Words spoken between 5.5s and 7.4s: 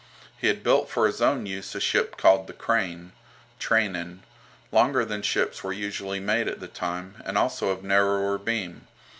were usually made at the time, and